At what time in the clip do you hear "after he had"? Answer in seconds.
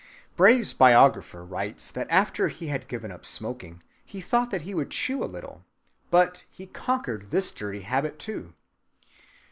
2.09-2.87